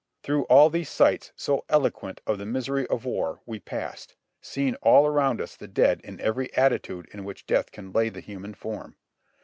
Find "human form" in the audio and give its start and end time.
8.19-8.95